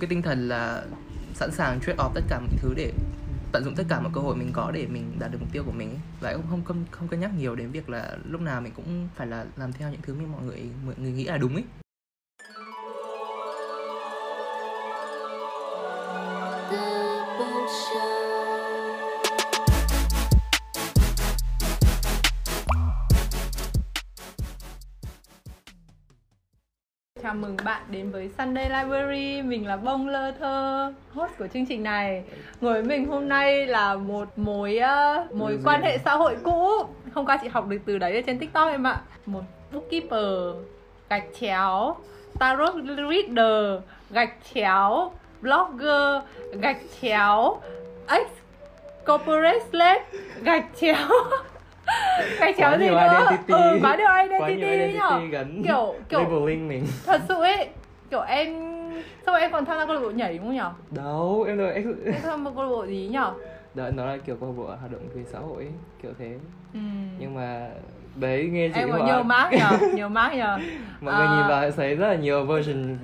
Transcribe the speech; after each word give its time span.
cái 0.00 0.08
tinh 0.08 0.22
thần 0.22 0.48
là 0.48 0.84
sẵn 1.34 1.50
sàng 1.52 1.80
trade 1.80 1.96
off 1.96 2.10
tất 2.14 2.20
cả 2.28 2.40
mọi 2.40 2.50
thứ 2.56 2.74
để 2.76 2.92
tận 3.52 3.64
dụng 3.64 3.74
tất 3.74 3.82
cả 3.88 4.00
mọi 4.00 4.12
cơ 4.14 4.20
hội 4.20 4.36
mình 4.36 4.50
có 4.52 4.70
để 4.70 4.86
mình 4.86 5.12
đạt 5.18 5.32
được 5.32 5.38
mục 5.40 5.48
tiêu 5.52 5.62
của 5.66 5.72
mình 5.72 5.88
ấy. 5.88 5.98
và 6.20 6.32
cũng 6.32 6.46
không 6.50 6.64
không 6.64 6.84
không 6.90 7.08
cân 7.08 7.20
nhắc 7.20 7.30
nhiều 7.38 7.56
đến 7.56 7.70
việc 7.70 7.88
là 7.88 8.16
lúc 8.28 8.40
nào 8.40 8.60
mình 8.60 8.72
cũng 8.76 9.08
phải 9.16 9.26
là 9.26 9.44
làm 9.56 9.72
theo 9.72 9.90
những 9.90 10.00
thứ 10.02 10.14
mà 10.14 10.24
mọi 10.32 10.42
người 10.42 10.62
mọi 10.86 10.94
người 10.98 11.12
nghĩ 11.12 11.24
là 11.24 11.36
đúng 11.36 11.54
ấy 11.54 11.64
Chào 27.22 27.34
mừng 27.34 27.56
bạn 27.64 27.82
đến 27.90 28.10
với 28.10 28.30
Sunday 28.38 28.70
Library. 28.70 29.42
Mình 29.42 29.66
là 29.66 29.76
Bông 29.76 30.08
Lơ 30.08 30.32
Thơ 30.32 30.92
Host 31.14 31.32
của 31.38 31.46
chương 31.54 31.66
trình 31.66 31.82
này. 31.82 32.24
Ngồi 32.60 32.72
với 32.72 32.82
mình 32.82 33.06
hôm 33.06 33.28
nay 33.28 33.66
là 33.66 33.94
một 33.94 34.38
mối 34.38 34.80
uh, 34.80 35.34
Mối 35.34 35.52
Điều 35.52 35.60
quan 35.64 35.80
gì? 35.80 35.86
hệ 35.86 35.98
xã 35.98 36.16
hội 36.16 36.36
cũ. 36.44 36.68
Hôm 37.14 37.26
qua 37.26 37.38
chị 37.42 37.48
học 37.48 37.68
được 37.68 37.78
từ 37.86 37.98
đấy 37.98 38.14
ở 38.14 38.20
trên 38.26 38.38
TikTok 38.38 38.70
em 38.70 38.86
ạ. 38.86 39.00
Một 39.26 39.40
bookkeeper 39.72 40.54
Gạch 41.10 41.24
chéo 41.40 41.96
Tarot 42.38 42.74
reader 42.74 43.80
Gạch 44.10 44.34
chéo 44.54 45.12
Blogger 45.40 46.22
Gạch 46.60 46.80
chéo 47.00 47.60
Ex 48.08 48.26
Corporate 49.06 49.60
slave 49.70 50.04
Gạch 50.42 50.64
chéo. 50.80 51.08
Gạch 52.40 52.56
chéo 52.56 52.70
Quá 52.70 52.78
gì 52.78 52.86
nữa 52.86 53.08
identity. 53.28 53.52
Ừ, 53.52 53.78
quá 53.82 53.96
nhiều 53.96 54.06
quá 54.06 54.22
identity, 54.22 54.56
nhiều 54.60 54.68
identity 54.68 54.98
nhở 54.98 55.20
gắn 55.30 55.62
Kiểu, 55.64 55.94
kiểu 56.08 56.20
labeling 56.20 56.68
mình. 56.68 56.84
thật 57.06 57.20
sự 57.28 57.34
ấy 57.34 57.68
kiểu 58.10 58.20
em 58.20 58.56
sao 59.26 59.34
em 59.34 59.52
còn 59.52 59.64
tham 59.64 59.78
gia 59.78 59.86
câu 59.86 59.94
lạc 59.94 60.00
bộ 60.00 60.10
nhảy 60.10 60.38
đúng 60.38 60.46
không 60.46 60.56
nhở? 60.56 60.70
Đâu 60.90 61.44
em 61.48 61.58
đâu 61.58 61.66
em 61.68 61.94
em 62.04 62.14
tham 62.22 62.44
gia 62.44 62.50
câu 62.50 62.62
lạc 62.64 62.70
bộ 62.70 62.86
gì 62.86 63.08
nhở? 63.12 63.32
Đó 63.74 63.90
nó 63.94 64.06
là 64.06 64.16
kiểu 64.16 64.36
câu 64.36 64.48
lạc 64.48 64.54
bộ 64.58 64.64
hoạt 64.64 64.92
động 64.92 65.08
về 65.14 65.22
xã 65.32 65.38
hội 65.38 65.68
kiểu 66.02 66.12
thế. 66.18 66.38
Ừ. 66.74 66.80
nhưng 67.18 67.34
mà 67.34 67.68
đấy 68.16 68.48
nghe 68.52 68.68
chị 68.74 68.80
em 68.80 68.90
hỏi- 68.90 69.02
nhiều 69.06 69.22
mác 69.22 69.50
nhở 69.52 69.78
nhiều 69.94 70.08
mác 70.08 70.34
nhở 70.34 70.58
mọi 71.00 71.14
người 71.14 71.26
À. 71.26 71.36
nhìn 71.36 71.48
vào 71.48 71.70
sẽ 71.70 71.76
thấy 71.76 71.94
rất 71.94 72.08
là 72.08 72.14
nhiều 72.14 72.44
version. 72.44 72.96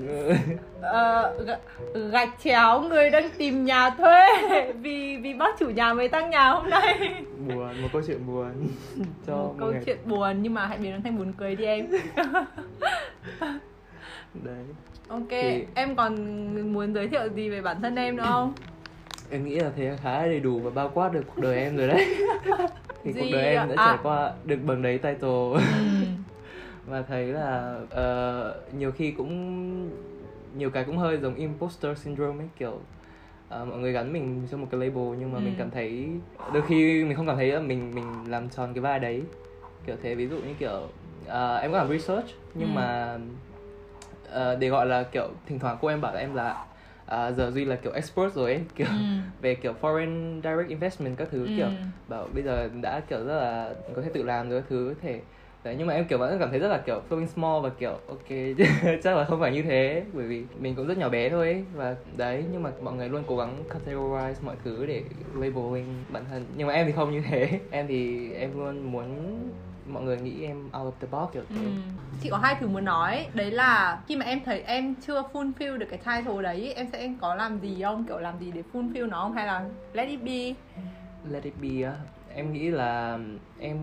Ờ, 0.82 1.34
g- 1.46 2.08
gạch 2.10 2.28
chéo 2.44 2.80
người 2.80 3.10
đang 3.10 3.30
tìm 3.38 3.64
nhà 3.64 3.90
thuê. 3.90 4.26
Vì 4.80 5.16
vì 5.16 5.34
bác 5.34 5.58
chủ 5.58 5.66
nhà 5.70 5.94
mới 5.94 6.08
tăng 6.08 6.30
nhà 6.30 6.50
hôm 6.50 6.70
nay. 6.70 7.14
Buồn 7.48 7.82
một 7.82 7.88
câu 7.92 8.02
chuyện 8.06 8.26
buồn. 8.26 8.46
Cho 9.26 9.32
một 9.36 9.54
câu 9.58 9.70
người. 9.72 9.80
chuyện 9.86 9.98
buồn 10.04 10.42
nhưng 10.42 10.54
mà 10.54 10.66
hãy 10.66 10.78
biến 10.78 10.92
nó 10.92 10.98
thành 11.04 11.18
buồn 11.18 11.32
cười 11.38 11.56
đi 11.56 11.64
em. 11.64 11.86
Đấy. 14.34 14.64
Ok 15.08 15.28
Thì- 15.30 15.64
em 15.74 15.96
còn 15.96 16.14
muốn 16.72 16.94
giới 16.94 17.08
thiệu 17.08 17.28
gì 17.34 17.48
về 17.50 17.60
bản 17.60 17.82
thân 17.82 17.96
em 17.96 18.16
nữa 18.16 18.24
không? 18.28 18.52
Em 19.30 19.44
nghĩ 19.44 19.54
là 19.56 19.70
thế 19.76 19.96
khá 20.02 20.12
là 20.22 20.26
đầy 20.26 20.40
đủ 20.40 20.60
và 20.64 20.70
bao 20.74 20.90
quát 20.94 21.12
được 21.12 21.22
cuộc 21.26 21.42
đời 21.42 21.56
em 21.62 21.76
rồi 21.76 21.88
đấy 21.88 22.16
thì 23.04 23.12
cuộc 23.18 23.26
đời 23.32 23.46
em 23.46 23.68
đã 23.68 23.74
À. 23.76 23.84
trải 23.86 23.98
qua 24.02 24.32
được 24.44 24.56
bằng 24.66 24.82
đấy 24.82 24.98
title 24.98 25.28
ừ. 25.28 25.60
và 26.86 27.02
thấy 27.02 27.26
là 27.26 27.78
ờ, 27.90 28.60
nhiều 28.78 28.92
khi 28.92 29.10
cũng 29.10 29.90
nhiều 30.56 30.70
cái 30.70 30.84
cũng 30.84 30.98
hơi 30.98 31.16
giống 31.18 31.34
imposter 31.34 31.98
syndrome 31.98 32.44
ấy 32.44 32.48
kiểu 32.58 32.80
ờ, 33.48 33.64
mọi 33.64 33.78
người 33.78 33.92
gắn 33.92 34.12
mình 34.12 34.46
cho 34.50 34.56
một 34.56 34.66
cái 34.70 34.80
label 34.80 35.18
nhưng 35.18 35.32
mà 35.32 35.38
mình 35.40 35.54
Ừ. 35.54 35.58
cảm 35.58 35.70
thấy 35.70 36.08
đôi 36.52 36.62
khi 36.62 37.04
mình 37.04 37.16
không 37.16 37.26
cảm 37.26 37.36
thấy 37.36 37.52
là 37.52 37.60
mình 37.60 37.94
mình 37.94 38.24
làm 38.30 38.48
tròn 38.50 38.74
cái 38.74 38.80
vai 38.80 38.98
đấy 38.98 39.22
kiểu 39.86 39.96
thế 40.02 40.14
ví 40.14 40.26
dụ 40.28 40.36
như 40.36 40.54
kiểu 40.58 40.88
ờ, 41.26 41.56
em 41.56 41.72
có 41.72 41.78
làm 41.78 41.88
research 41.88 42.26
nhưng 42.54 42.68
Ừ. 42.68 42.74
mà 42.74 43.18
ờ, 44.30 44.56
để 44.56 44.68
gọi 44.68 44.86
là 44.86 45.02
kiểu 45.02 45.28
thỉnh 45.46 45.58
thoảng 45.58 45.78
cô 45.80 45.88
em 45.88 46.00
bảo 46.00 46.14
là 46.14 46.20
em 46.20 46.34
là 46.34 46.64
à, 47.08 47.32
giờ 47.32 47.50
duy 47.50 47.64
là 47.64 47.76
kiểu 47.76 47.92
expert 47.92 48.34
rồi 48.34 48.52
ấy 48.52 48.62
kiểu 48.76 48.86
Ừ. 48.86 48.92
về 49.42 49.54
kiểu 49.54 49.74
foreign 49.80 50.42
direct 50.42 50.68
investment 50.68 51.16
các 51.16 51.28
thứ 51.30 51.42
Ừ. 51.42 51.48
kiểu 51.56 51.68
bảo 52.08 52.28
bây 52.34 52.42
giờ 52.42 52.68
đã 52.82 53.00
kiểu 53.00 53.24
rất 53.26 53.40
là 53.40 53.74
có 53.96 54.02
thể 54.02 54.10
tự 54.14 54.22
làm 54.22 54.50
rồi 54.50 54.60
các 54.60 54.66
thứ 54.70 54.94
có 54.94 55.00
thể 55.08 55.20
đấy 55.64 55.74
nhưng 55.78 55.86
mà 55.86 55.94
em 55.94 56.04
kiểu 56.04 56.18
vẫn 56.18 56.38
cảm 56.38 56.50
thấy 56.50 56.58
rất 56.58 56.68
là 56.68 56.78
kiểu 56.86 57.02
feeling 57.10 57.26
small 57.26 57.62
và 57.62 57.68
kiểu 57.78 57.90
ok 58.08 58.28
chắc 59.02 59.16
là 59.16 59.24
không 59.24 59.40
phải 59.40 59.52
như 59.52 59.62
thế 59.62 60.02
bởi 60.12 60.26
vì 60.26 60.44
mình 60.60 60.74
cũng 60.74 60.86
rất 60.86 60.98
nhỏ 60.98 61.08
bé 61.08 61.28
thôi 61.28 61.46
ấy. 61.52 61.64
và 61.74 61.96
đấy 62.16 62.44
nhưng 62.52 62.62
mà 62.62 62.70
mọi 62.82 62.94
người 62.94 63.08
luôn 63.08 63.22
cố 63.26 63.36
gắng 63.36 63.64
categorize 63.70 64.34
mọi 64.42 64.56
thứ 64.64 64.86
để 64.86 65.02
labeling 65.34 66.04
bản 66.12 66.24
thân 66.30 66.44
nhưng 66.56 66.66
mà 66.68 66.74
em 66.74 66.86
thì 66.86 66.92
không 66.92 67.12
như 67.12 67.22
thế 67.30 67.60
em 67.70 67.86
thì 67.88 68.32
em 68.32 68.58
luôn 68.58 68.92
muốn 68.92 69.08
mọi 69.88 70.02
người 70.02 70.16
nghĩ 70.18 70.42
em 70.44 70.64
out 70.64 70.94
of 70.94 70.98
the 71.00 71.06
box 71.10 71.32
kiểu 71.32 71.42
thế 71.48 71.54
Ừ. 71.64 71.70
Chị 72.22 72.28
có 72.30 72.38
hai 72.38 72.54
thứ 72.60 72.68
muốn 72.68 72.84
nói 72.84 73.26
Đấy 73.34 73.50
là 73.50 74.00
khi 74.06 74.16
mà 74.16 74.24
em 74.24 74.40
thấy 74.44 74.60
em 74.60 74.94
chưa 74.94 75.22
fulfill 75.32 75.76
được 75.78 75.86
cái 75.90 75.98
title 75.98 76.42
đấy 76.42 76.72
Em 76.74 76.86
sẽ 76.92 77.10
có 77.20 77.34
làm 77.34 77.60
gì 77.60 77.82
không? 77.82 78.04
Kiểu 78.08 78.18
làm 78.18 78.38
gì 78.38 78.50
để 78.50 78.62
fulfill 78.72 79.08
nó 79.08 79.22
không? 79.22 79.32
Hay 79.32 79.46
là 79.46 79.64
let 79.92 80.08
it 80.08 80.20
be 80.22 80.54
Let 81.30 81.42
it 81.42 81.54
be 81.62 81.82
á 81.86 81.92
Em 82.34 82.52
nghĩ 82.52 82.70
là 82.70 83.18
em 83.60 83.76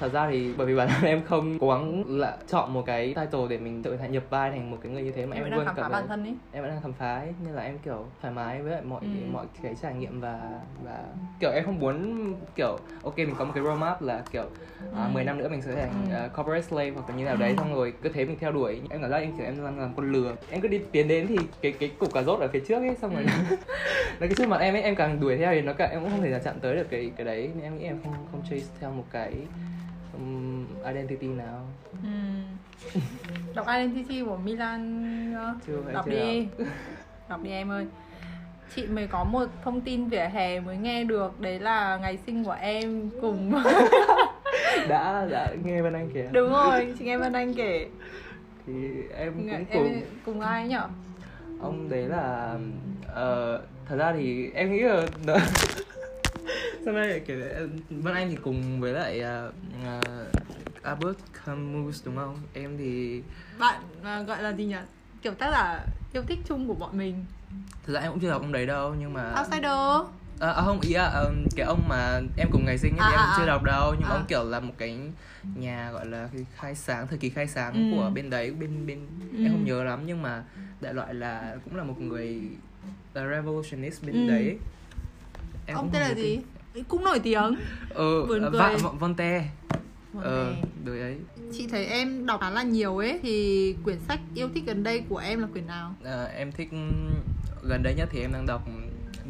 Thật 0.00 0.12
ra 0.12 0.28
thì 0.30 0.52
bởi 0.56 0.66
vì 0.66 0.74
bản 0.76 0.88
thân 0.88 1.02
em 1.10 1.22
không 1.24 1.58
cố 1.58 1.70
gắng 1.70 2.04
là 2.06 2.36
chọn 2.48 2.72
một 2.74 2.82
cái 2.86 3.06
title 3.14 3.40
để 3.48 3.58
mình 3.58 3.82
tự 3.82 3.98
nhập 4.10 4.22
vai 4.30 4.50
thành 4.50 4.70
một 4.70 4.76
cái 4.82 4.92
người 4.92 5.02
như 5.02 5.12
thế 5.12 5.26
mà 5.26 5.36
Em 5.36 5.44
em, 5.44 5.50
vẫn 5.50 5.50
đang 5.50 5.58
luôn 5.58 5.66
khám 5.66 5.76
phá 5.76 5.88
bản 5.88 6.08
thân 6.08 6.24
ấy 6.24 6.34
em 6.52 6.62
vẫn 6.62 6.72
đang 6.72 6.82
khám 6.82 6.92
phá 6.92 7.14
ấy, 7.18 7.34
nên 7.44 7.54
là 7.54 7.62
em 7.62 7.78
kiểu 7.84 8.06
thoải 8.22 8.34
mái 8.34 8.62
với 8.62 8.72
lại 8.72 8.82
mọi 8.82 9.00
Ừ. 9.02 9.08
mọi 9.32 9.46
cái 9.62 9.74
trải 9.82 9.94
nghiệm 9.94 10.20
và 10.20 10.40
và 10.84 10.98
kiểu 11.40 11.50
em 11.50 11.64
không 11.64 11.78
muốn 11.80 12.34
kiểu 12.56 12.78
ok 13.02 13.18
mình 13.18 13.34
có 13.38 13.44
một 13.44 13.52
cái 13.54 13.64
roadmap 13.64 14.02
là 14.02 14.22
kiểu 14.32 14.44
à, 14.96 15.04
Ừ. 15.04 15.10
10 15.12 15.24
năm 15.24 15.38
nữa 15.38 15.48
mình 15.48 15.62
sẽ 15.62 15.74
thành 15.74 16.06
Ừ. 16.10 16.14
à, 16.14 16.28
corporate 16.28 16.62
slave 16.62 16.90
hoặc 16.90 17.08
là 17.10 17.16
như 17.16 17.24
nào 17.24 17.36
đấy 17.36 17.50
Ừ. 17.50 17.56
xong 17.58 17.74
rồi 17.74 17.92
cứ 18.02 18.08
thế 18.08 18.24
mình 18.24 18.36
theo 18.40 18.52
đuổi 18.52 18.80
em 18.90 19.00
cảm 19.02 19.10
giác 19.10 19.16
em 19.18 19.32
kiểu 19.36 19.46
em 19.46 19.64
đang 19.64 19.78
làm 19.80 19.92
con 19.96 20.12
lừa 20.12 20.36
em 20.50 20.60
cứ 20.60 20.68
đi 20.68 20.80
tiến 20.92 21.08
đến 21.08 21.26
thì 21.26 21.36
cái 21.62 21.72
cái 21.72 21.88
cục 21.98 22.12
cà 22.14 22.22
rốt 22.22 22.40
ở 22.40 22.48
phía 22.52 22.60
trước 22.60 22.78
ấy 22.78 22.96
xong 23.02 23.14
rồi 23.14 23.22
Ừ. 23.50 23.56
nó 24.20 24.26
cái 24.26 24.34
trước 24.36 24.48
mặt 24.48 24.60
em 24.60 24.74
ấy 24.74 24.82
em 24.82 24.94
càng 24.94 25.20
đuổi 25.20 25.36
theo 25.36 25.52
thì 25.54 25.60
nó 25.60 25.72
càng 25.72 25.90
em 25.90 26.00
cũng 26.00 26.10
không 26.10 26.22
thể 26.22 26.28
là 26.30 26.38
chạm 26.38 26.60
tới 26.60 26.76
được 26.76 26.86
cái 26.90 27.10
cái 27.16 27.24
đấy 27.26 27.41
nên 27.48 27.62
em 27.62 27.78
nghĩ 27.78 27.84
em 27.84 27.98
không 28.02 28.14
không 28.30 28.42
chase 28.50 28.66
theo 28.80 28.90
một 28.90 29.04
cái 29.10 29.32
um, 30.12 30.66
identity 30.84 31.26
nào. 31.26 31.66
Ừ. 32.02 32.08
Đọc 33.54 33.66
Identity 33.68 34.22
của 34.24 34.36
Milan 34.36 35.34
ờ, 35.34 35.54
chưa 35.66 35.92
Đọc 35.92 36.04
chưa 36.04 36.10
đi. 36.10 36.48
Đọc. 37.28 37.42
Đi 37.42 37.50
em 37.50 37.70
ơi. 37.70 37.86
Chị 38.74 38.86
mới 38.86 39.06
có 39.06 39.24
một 39.24 39.46
thông 39.64 39.80
tin 39.80 40.08
vỉa 40.08 40.28
hè 40.32 40.60
mới 40.60 40.76
nghe 40.76 41.04
được 41.04 41.40
Đấy 41.40 41.60
là 41.60 41.96
ngày 41.96 42.18
sinh 42.26 42.44
của 42.44 42.56
em 42.60 43.10
cùng 43.20 43.52
đã 44.88 45.26
đã 45.30 45.54
nghe 45.64 45.82
Vân 45.82 45.92
Anh 45.92 46.10
kìa. 46.14 46.28
Đúng 46.32 46.50
rồi, 46.50 46.94
chị 46.98 47.04
nghe 47.04 47.18
Vân 47.18 47.32
Anh 47.32 47.54
kể. 47.54 47.86
Thì 48.66 48.72
em 49.16 49.32
cũng 49.34 49.48
em 49.48 49.64
cùng. 49.72 50.02
cùng 50.24 50.40
ai 50.40 50.68
nhở? 50.68 50.88
ông 51.62 51.88
đấy 51.88 52.02
là 52.08 52.58
ờ, 53.06 53.62
thật 53.88 53.96
ra 53.96 54.12
thì 54.12 54.50
em 54.54 54.72
nghĩ 54.72 54.80
là 54.80 55.06
sao 56.84 56.94
đây 56.94 57.20
kể 57.26 57.66
Vân 57.90 58.14
Anh 58.14 58.30
thì 58.30 58.36
cùng 58.42 58.80
với 58.80 58.92
lại 58.92 59.22
uh, 59.48 59.54
uh, 59.98 60.82
Albert 60.82 61.16
Camus 61.44 62.04
đúng 62.06 62.16
không 62.16 62.36
em 62.54 62.78
thì 62.78 63.22
Bạn 63.58 63.82
à, 64.04 64.22
gọi 64.22 64.42
là 64.42 64.50
gì 64.52 64.64
nhỉ? 64.64 64.76
Kiểu 65.22 65.34
tác 65.34 65.50
giả 65.50 65.86
yêu 66.12 66.22
thích 66.28 66.38
chung 66.44 66.68
của 66.68 66.74
bọn 66.74 66.98
mình 66.98 67.24
thật 67.86 67.92
ra 67.92 68.00
em 68.00 68.10
cũng 68.12 68.20
chưa 68.20 68.30
đọc 68.30 68.42
ông 68.42 68.52
đấy 68.52 68.66
đâu 68.66 68.94
nhưng 69.00 69.12
mà 69.12 69.34
Outsider 69.38 70.06
À, 70.40 70.50
à, 70.50 70.62
không 70.64 70.80
ý 70.80 70.92
là 70.94 71.06
um, 71.20 71.34
cái 71.56 71.66
ông 71.66 71.88
mà 71.88 72.20
em 72.36 72.48
cùng 72.52 72.64
ngày 72.64 72.78
sinh 72.78 72.96
ấy, 72.96 73.00
À, 73.00 73.06
thì 73.08 73.12
em 73.14 73.20
à, 73.20 73.34
chưa 73.36 73.42
à. 73.42 73.46
đọc 73.46 73.62
đâu 73.62 73.92
nhưng 73.98 74.02
mà 74.08 74.14
À. 74.14 74.16
ông 74.16 74.24
kiểu 74.28 74.44
là 74.44 74.60
một 74.60 74.72
cái 74.78 74.98
nhà 75.56 75.90
gọi 75.92 76.06
là 76.06 76.28
khai 76.56 76.74
sáng 76.74 77.06
thời 77.06 77.18
kỳ 77.18 77.28
khai 77.30 77.46
sáng 77.48 77.72
Ừ. 77.90 77.96
của 77.96 78.10
bên 78.14 78.30
đấy 78.30 78.50
bên 78.50 78.86
bên 78.86 78.98
Ừ. 79.32 79.38
em 79.44 79.52
không 79.52 79.64
nhớ 79.64 79.84
lắm 79.84 80.00
nhưng 80.06 80.22
mà 80.22 80.42
đại 80.80 80.94
loại 80.94 81.14
là 81.14 81.56
cũng 81.64 81.76
là 81.76 81.84
một 81.84 82.00
người 82.00 82.40
là 83.14 83.28
revolutionist 83.30 84.02
bên 84.04 84.26
Ừ. 84.26 84.32
đấy 84.32 84.58
Em 85.66 85.76
Ông 85.76 85.90
tên 85.92 86.02
là 86.02 86.14
gì? 86.14 86.40
Cũng 86.88 87.04
nổi 87.04 87.18
tiếng 87.18 87.54
ừ 87.94 88.22
uh, 88.22 88.28
cười. 88.28 88.40
Va, 88.40 88.76
Voltaire 89.00 89.48
Vâng 90.12 90.24
ờ 90.24 90.54
đời 90.84 91.00
ấy 91.00 91.16
Chị 91.52 91.66
thấy 91.70 91.86
em 91.86 92.26
đọc 92.26 92.40
khá 92.40 92.50
là 92.50 92.62
nhiều 92.62 92.98
ấy 92.98 93.18
Thì 93.22 93.74
quyển 93.84 93.98
sách 94.08 94.20
yêu 94.34 94.48
thích 94.54 94.64
gần 94.66 94.82
đây 94.82 95.02
của 95.08 95.16
em 95.18 95.40
là 95.40 95.46
quyển 95.52 95.66
nào? 95.66 95.94
Ờ, 96.04 96.24
em 96.24 96.52
thích 96.52 96.68
gần 97.62 97.82
đây 97.82 97.94
nhất 97.94 98.08
thì 98.12 98.20
em 98.20 98.32
đang 98.32 98.46
đọc 98.46 98.62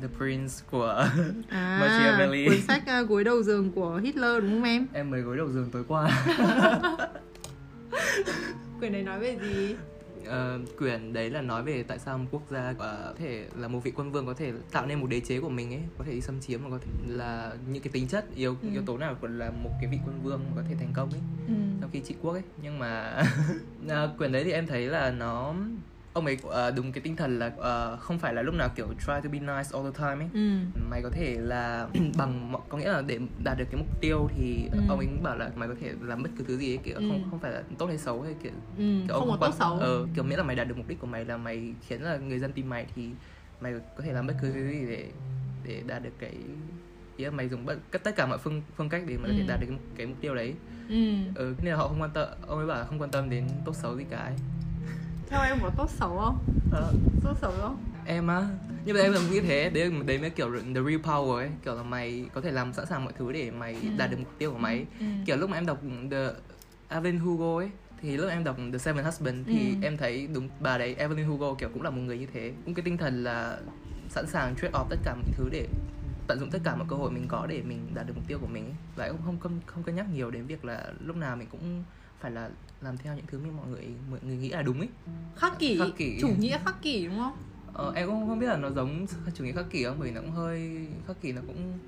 The 0.02 0.08
Prince 0.18 0.54
của 0.70 1.08
À, 1.48 1.78
Machiavelli. 1.80 2.46
cuốn 2.48 2.60
sách 2.60 2.86
à, 2.86 3.02
gối 3.02 3.24
đầu 3.24 3.42
giường 3.42 3.72
của 3.72 4.00
Hitler 4.04 4.42
đúng 4.42 4.50
không 4.50 4.62
em? 4.62 4.86
em 4.92 5.10
mới 5.10 5.20
gối 5.20 5.36
đầu 5.36 5.48
giường 5.52 5.70
tối 5.72 5.84
qua 5.88 6.24
Quyển 8.78 8.92
này 8.92 9.02
nói 9.02 9.18
về 9.18 9.38
gì? 9.42 9.74
Ờ, 10.26 10.58
quyển 10.78 11.12
đấy 11.12 11.30
là 11.30 11.40
nói 11.40 11.62
về 11.62 11.82
tại 11.82 11.98
sao 11.98 12.18
một 12.18 12.26
quốc 12.30 12.42
gia 12.50 12.60
ờ, 12.66 12.74
có 12.78 13.14
thể 13.18 13.44
là 13.56 13.68
một 13.68 13.80
vị 13.84 13.92
quân 13.96 14.12
vương 14.12 14.26
có 14.26 14.34
thể 14.34 14.52
tạo 14.72 14.86
nên 14.86 15.00
một 15.00 15.06
đế 15.06 15.20
chế 15.20 15.40
của 15.40 15.48
mình 15.48 15.70
ấy 15.74 15.82
có 15.98 16.04
thể 16.04 16.12
đi 16.12 16.20
xâm 16.20 16.40
chiếm 16.40 16.60
mà 16.64 16.70
có 16.70 16.78
thể 16.78 16.90
là 17.06 17.52
những 17.68 17.82
cái 17.82 17.90
tính 17.92 18.08
chất 18.08 18.24
yếu 18.34 18.56
Ừ. 18.62 18.68
yếu 18.72 18.82
tố 18.86 18.98
nào 18.98 19.16
còn 19.20 19.38
là 19.38 19.50
một 19.50 19.70
cái 19.80 19.90
vị 19.90 19.98
quân 20.06 20.20
vương 20.22 20.40
có 20.56 20.62
thể 20.68 20.74
thành 20.74 20.92
công 20.92 21.10
ấy 21.10 21.20
Ừ. 21.48 21.54
trong 21.80 21.90
khi 21.92 22.00
trị 22.00 22.14
quốc 22.22 22.32
ấy 22.32 22.42
nhưng 22.62 22.78
mà 22.78 23.22
à, 23.88 24.08
quyển 24.18 24.32
đấy 24.32 24.44
thì 24.44 24.52
em 24.52 24.66
thấy 24.66 24.86
là 24.86 25.10
nó 25.10 25.54
ông 26.12 26.26
ấy 26.26 26.38
uh, 26.46 26.52
đúng 26.76 26.92
cái 26.92 27.00
tinh 27.02 27.16
thần 27.16 27.38
là 27.38 27.46
uh, 27.46 28.00
không 28.00 28.18
phải 28.18 28.34
là 28.34 28.42
lúc 28.42 28.54
nào 28.54 28.68
kiểu 28.76 28.86
try 28.98 29.06
to 29.06 29.28
be 29.32 29.38
nice 29.38 29.68
all 29.72 29.84
the 29.84 29.98
time 29.98 30.24
ấy 30.24 30.28
ừ 30.34 30.58
mày 30.90 31.02
có 31.02 31.10
thể 31.10 31.36
là 31.40 31.88
bằng 32.16 32.54
có 32.68 32.78
nghĩa 32.78 32.92
là 32.92 33.02
để 33.02 33.18
đạt 33.44 33.58
được 33.58 33.64
cái 33.70 33.80
mục 33.80 33.88
tiêu 34.00 34.30
thì 34.36 34.68
Ừ. 34.72 34.78
ông 34.88 34.98
ấy 34.98 35.06
cũng 35.06 35.22
bảo 35.22 35.36
là 35.36 35.50
mày 35.56 35.68
có 35.68 35.74
thể 35.80 35.92
làm 36.02 36.22
bất 36.22 36.30
cứ 36.38 36.44
thứ 36.48 36.56
gì 36.58 36.72
ấy 36.72 36.78
kiểu 36.84 36.94
Ừ. 36.96 37.02
không 37.08 37.26
không 37.30 37.38
phải 37.38 37.52
là 37.52 37.62
tốt 37.78 37.86
hay 37.86 37.98
xấu 37.98 38.22
hay 38.22 38.34
kiểu 38.42 38.52
ừ 38.78 38.82
kiểu 39.08 39.16
không 39.18 39.26
có 39.28 39.32
ông 39.32 39.40
tốt 39.40 39.46
quan- 39.46 39.58
xấu 39.58 39.78
ờ, 39.78 40.06
kiểu 40.14 40.24
miễn 40.24 40.38
là 40.38 40.44
mày 40.44 40.56
đạt 40.56 40.68
được 40.68 40.76
mục 40.78 40.88
đích 40.88 41.00
của 41.00 41.06
mày 41.06 41.24
là 41.24 41.36
mày 41.36 41.74
khiến 41.88 42.02
là 42.02 42.16
người 42.16 42.38
dân 42.38 42.52
tin 42.52 42.66
mày 42.66 42.86
thì 42.96 43.10
mày 43.60 43.74
có 43.96 44.04
thể 44.04 44.12
làm 44.12 44.26
bất 44.26 44.34
cứ 44.42 44.52
thứ 44.52 44.68
gì 44.70 44.86
để 44.86 45.06
để 45.64 45.82
đạt 45.86 46.02
được 46.02 46.10
cái 46.18 46.34
ý 47.16 47.24
là 47.24 47.30
mày 47.30 47.48
dùng 47.48 47.66
bất 47.66 47.76
tất 48.04 48.16
cả 48.16 48.26
mọi 48.26 48.38
phương 48.38 48.62
phương 48.76 48.88
cách 48.88 49.02
để 49.06 49.16
mà 49.16 49.28
có 49.28 49.34
thể 49.36 49.42
Ừ. 49.42 49.46
đạt 49.48 49.60
được 49.60 49.66
cái, 49.70 49.78
cái 49.96 50.06
mục 50.06 50.16
tiêu 50.20 50.34
đấy 50.34 50.54
ừ 50.88 51.14
ừ, 51.34 51.54
nên 51.62 51.70
là 51.72 51.76
họ 51.76 51.88
không 51.88 52.00
quan 52.02 52.10
tâm 52.14 52.28
ông 52.46 52.58
ấy 52.58 52.66
bảo 52.66 52.78
là 52.78 52.84
không 52.84 52.98
quan 53.02 53.10
tâm 53.10 53.30
đến 53.30 53.44
tốt 53.64 53.76
xấu 53.76 53.96
gì 53.96 54.04
cả 54.10 54.16
ấy. 54.18 54.34
Theo 55.30 55.42
em 55.42 55.58
có 55.62 55.70
tốt 55.70 55.90
xấu 55.90 56.18
không 56.18 56.38
Ờ, 56.70 56.92
tốt 57.24 57.34
xấu 57.40 57.52
không 57.60 57.76
em 58.06 58.26
á 58.26 58.42
nhưng 58.84 58.96
mà 58.96 59.02
em 59.02 59.12
là 59.12 59.20
nghĩ 59.30 59.40
thế 59.40 59.70
đấy 59.70 59.90
đấy 60.06 60.18
mới 60.18 60.30
kiểu 60.30 60.50
the 60.52 60.60
real 60.74 60.96
power 61.02 61.34
ấy 61.34 61.50
kiểu 61.64 61.74
là 61.74 61.82
mày 61.82 62.26
có 62.34 62.40
thể 62.40 62.50
làm 62.50 62.72
sẵn 62.72 62.86
sàng 62.86 63.04
mọi 63.04 63.12
thứ 63.18 63.32
để 63.32 63.50
mày 63.50 63.74
Ừ. 63.74 63.88
đạt 63.96 64.10
được 64.10 64.16
mục 64.18 64.38
tiêu 64.38 64.50
của 64.52 64.58
mày 64.58 64.86
ừ. 65.00 65.06
kiểu 65.26 65.36
lúc 65.36 65.50
mà 65.50 65.56
em 65.58 65.66
đọc 65.66 65.78
the 66.10 66.28
Evelyn 66.88 67.18
Hugo 67.18 67.56
ấy 67.60 67.70
thì 68.00 68.16
lúc 68.16 68.30
em 68.30 68.44
đọc 68.44 68.56
The 68.72 68.78
Seven 68.78 69.04
Husbands 69.04 69.48
thì 69.48 69.68
Ừ. 69.68 69.74
em 69.82 69.96
thấy 69.96 70.28
đúng 70.34 70.48
bà 70.60 70.78
đấy 70.78 70.94
Evelyn 70.98 71.26
Hugo 71.26 71.54
kiểu 71.54 71.68
cũng 71.74 71.82
là 71.82 71.90
một 71.90 72.00
người 72.00 72.18
như 72.18 72.26
thế 72.32 72.52
cũng 72.64 72.74
cái 72.74 72.82
tinh 72.82 72.96
thần 72.96 73.24
là 73.24 73.58
sẵn 74.08 74.26
sàng 74.26 74.54
trade 74.56 74.72
off 74.72 74.84
tất 74.90 74.96
cả 75.04 75.14
mọi 75.14 75.24
thứ 75.36 75.48
để 75.52 75.68
tận 76.26 76.38
dụng 76.40 76.50
tất 76.50 76.58
cả 76.64 76.76
mọi 76.76 76.86
cơ 76.90 76.96
hội 76.96 77.10
mình 77.10 77.24
có 77.28 77.46
để 77.46 77.62
mình 77.62 77.86
đạt 77.94 78.06
được 78.06 78.12
mục 78.16 78.24
tiêu 78.28 78.38
của 78.40 78.46
mình 78.46 78.64
ấy. 78.64 78.74
và 78.96 79.08
cũng 79.08 79.20
không 79.24 79.40
không 79.40 79.60
không 79.66 79.82
cân 79.82 79.94
nhắc 79.94 80.06
nhiều 80.14 80.30
đến 80.30 80.46
việc 80.46 80.64
là 80.64 80.92
lúc 81.04 81.16
nào 81.16 81.36
mình 81.36 81.48
cũng 81.50 81.84
phải 82.22 82.30
là 82.30 82.50
làm 82.80 82.96
theo 82.96 83.14
những 83.14 83.26
thứ 83.26 83.38
mà 83.38 83.50
mọi 83.56 83.66
người 83.68 83.88
mọi 84.10 84.20
người 84.22 84.36
nghĩ 84.36 84.48
là 84.48 84.62
đúng 84.62 84.78
ấy. 84.78 84.88
Khắc 85.36 85.58
kỷ. 85.58 85.78
Khắc 85.78 85.88
kỷ. 85.96 86.18
chủ 86.20 86.28
nghĩa 86.38 86.58
khắc 86.64 86.82
kỷ 86.82 87.06
đúng 87.06 87.18
không? 87.18 87.36
Ờ, 87.74 87.92
em 87.94 88.08
cũng 88.08 88.26
không 88.26 88.38
biết 88.38 88.46
là 88.46 88.56
nó 88.56 88.70
giống 88.70 89.06
chủ 89.34 89.44
nghĩa 89.44 89.52
khắc 89.52 89.70
kỷ 89.70 89.84
không 89.84 89.96
bởi 89.98 90.08
vì 90.08 90.14
nó 90.14 90.20
cũng 90.20 90.30
hơi 90.30 90.86
khắc 91.06 91.20
kỷ 91.20 91.32
nó 91.32 91.42
cũng 91.46 91.78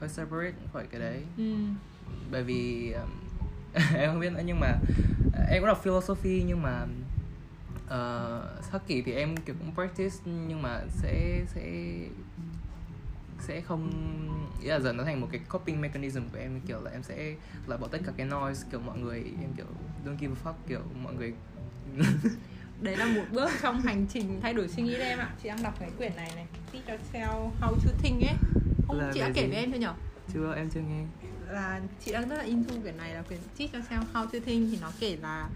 hơi 0.00 0.08
separate 0.08 0.52
khỏi 0.72 0.86
cái 0.90 1.00
đấy. 1.00 1.22
Ừ. 1.36 1.54
Bởi 2.30 2.42
vì 2.42 2.92
em 3.94 4.10
không 4.10 4.20
biết 4.20 4.32
nữa 4.32 4.42
nhưng 4.44 4.60
mà 4.60 4.78
uh, 5.26 5.48
em 5.50 5.62
cũng 5.62 5.66
đọc 5.66 5.82
philosophy 5.82 6.44
nhưng 6.46 6.62
mà 6.62 6.86
uh, 7.84 8.64
khắc 8.70 8.86
kỷ 8.86 9.02
thì 9.02 9.12
em 9.12 9.36
kiểu 9.36 9.54
cũng 9.58 9.74
practice 9.74 10.16
nhưng 10.24 10.62
mà 10.62 10.80
sẽ 10.88 11.44
sẽ 11.54 11.92
sẽ 13.40 13.60
không 13.60 13.90
ý 14.62 14.68
là 14.68 14.80
dần 14.80 14.96
nó 14.96 15.04
thành 15.04 15.20
một 15.20 15.28
cái 15.32 15.40
coping 15.48 15.80
mechanism 15.80 16.20
của 16.32 16.38
em 16.38 16.60
kiểu 16.66 16.80
là 16.80 16.90
em 16.90 17.02
sẽ 17.02 17.34
loại 17.66 17.80
bỏ 17.80 17.88
tất 17.88 17.98
cả 18.06 18.12
cái 18.16 18.26
noise 18.26 18.66
kiểu 18.70 18.80
mọi 18.80 18.98
người 18.98 19.24
em 19.40 19.52
kiểu 19.56 19.66
don't 20.04 20.16
give 20.20 20.34
a 20.44 20.50
fuck 20.50 20.54
kiểu 20.68 20.80
mọi 21.02 21.14
người 21.14 21.32
đấy 22.80 22.96
là 22.96 23.06
một 23.06 23.24
bước 23.32 23.50
trong 23.62 23.80
hành 23.80 24.06
trình 24.06 24.40
thay 24.42 24.54
đổi 24.54 24.68
suy 24.68 24.82
nghĩ 24.82 24.98
đấy 24.98 25.08
em 25.08 25.18
ạ. 25.18 25.30
Chị 25.42 25.48
đang 25.48 25.62
đọc 25.62 25.74
cái 25.80 25.90
quyển 25.98 26.16
này 26.16 26.32
này. 26.34 26.46
Teach 26.72 26.88
Yourself 26.88 27.50
How 27.60 27.74
to 27.74 27.90
Think 28.02 28.22
ấy. 28.22 28.34
Không 28.86 28.98
Là 28.98 29.10
chị 29.14 29.20
đã 29.20 29.30
kể 29.34 29.42
gì? 29.42 29.48
với 29.48 29.58
em 29.60 29.72
chưa 29.72 29.78
nhở? 29.78 29.94
Chưa 30.34 30.54
em 30.54 30.70
chưa 30.70 30.80
nghe. 30.80 31.04
Là 31.50 31.80
chị 32.04 32.12
đang 32.12 32.28
rất 32.28 32.36
là 32.36 32.44
into 32.44 32.74
quyển 32.82 32.96
này 32.96 33.14
là 33.14 33.22
quyển 33.22 33.40
Teach 33.58 33.74
Yourself 33.74 34.02
How 34.12 34.26
to 34.26 34.38
Think 34.44 34.68
thì 34.70 34.78
nó 34.80 34.92
kể 35.00 35.16
là 35.22 35.48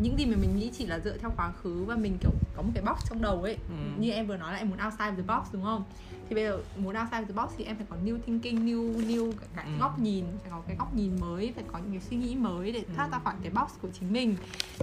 những 0.00 0.18
gì 0.18 0.26
mà 0.26 0.36
mình 0.36 0.56
nghĩ 0.58 0.70
chỉ 0.78 0.86
là 0.86 0.98
dựa 1.00 1.16
theo 1.18 1.32
quá 1.36 1.52
khứ 1.62 1.84
và 1.84 1.96
mình 1.96 2.18
kiểu 2.20 2.30
có 2.56 2.62
một 2.62 2.70
cái 2.74 2.84
box 2.84 2.98
trong 3.10 3.22
đầu 3.22 3.42
ấy. 3.42 3.54
Ừ. 3.68 3.74
như 3.98 4.10
em 4.10 4.26
vừa 4.26 4.36
nói 4.36 4.52
là 4.52 4.58
em 4.58 4.68
muốn 4.70 4.78
outside 4.84 5.10
the 5.10 5.22
box 5.22 5.52
đúng 5.52 5.62
không? 5.62 5.84
Thì 6.28 6.34
bây 6.34 6.44
giờ 6.44 6.58
muốn 6.76 6.96
outside 6.96 7.24
the 7.24 7.32
box 7.42 7.50
thì 7.58 7.64
em 7.64 7.76
phải 7.76 7.86
có 7.90 7.96
new 8.04 8.18
thinking 8.18 8.66
new 8.66 9.06
new 9.08 9.32
cả, 9.32 9.46
cả 9.56 9.62
Ừ. 9.62 9.70
góc 9.80 9.98
nhìn 9.98 10.24
phải 10.42 10.50
có 10.50 10.62
cái 10.66 10.76
góc 10.76 10.94
nhìn 10.94 11.20
mới 11.20 11.52
phải 11.54 11.64
có 11.72 11.78
những 11.78 11.92
cái 11.92 12.00
suy 12.00 12.16
nghĩ 12.16 12.34
mới 12.36 12.72
để 12.72 12.84
thoát 12.96 13.08
ra 13.12 13.18
khỏi 13.24 13.34
cái 13.42 13.50
box 13.50 13.70
của 13.82 13.88
chính 14.00 14.12
mình. 14.12 14.36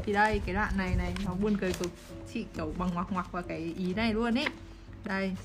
Thì 0.06 0.14
đây 0.14 0.42
cái 0.46 0.56
đoạn 0.56 0.74
này 0.78 0.96
này 0.98 1.14
nó 1.26 1.34
buồn 1.34 1.58
cười 1.62 1.74
cực. 1.74 1.92
Chị 2.34 2.46
kiểu 2.58 2.74
bằng 2.78 2.90
ngoặc 2.94 3.12
ngoặc 3.12 3.32
vào 3.32 3.44
cái 3.44 3.74
ý 3.78 3.94
này 3.94 4.14
luôn 4.14 4.38
ấy. 4.38 4.48
Đây. 5.06 5.36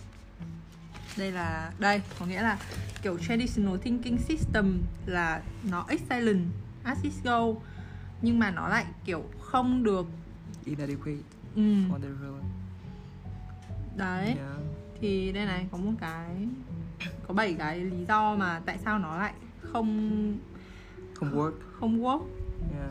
Đây 1.16 1.32
là 1.32 1.72
đây 1.78 2.02
có 2.18 2.26
nghĩa 2.26 2.42
là 2.42 2.58
kiểu 3.02 3.18
traditional 3.18 3.76
thinking 3.76 4.18
system 4.18 4.82
là 5.06 5.42
nó 5.70 5.84
excellent. 5.88 6.44
As 6.82 7.02
it 7.02 7.12
go 7.24 7.40
nhưng 8.22 8.38
mà 8.38 8.50
nó 8.50 8.68
lại 8.68 8.86
kiểu 9.04 9.24
không 9.40 9.82
được. 9.82 10.06
Inadequate 10.64 11.22
ừ, 11.56 11.62
for 11.62 12.00
the 12.00 12.08
real 12.20 12.32
đấy. 13.96 14.24
Yeah. 14.26 14.58
thì 15.00 15.32
đây 15.32 15.46
này 15.46 15.66
có 15.72 15.78
một 15.78 15.92
cái 16.00 16.26
có 17.28 17.34
7 17.34 17.54
cái 17.58 17.78
lý 17.78 18.04
do 18.08 18.36
mà 18.36 18.60
tại 18.66 18.78
sao 18.84 18.98
nó 18.98 19.18
lại 19.18 19.32
không 19.60 20.34
không 21.14 21.38
work. 21.38 21.52
không 21.80 22.02
work. 22.04 22.22
Yeah. 22.78 22.90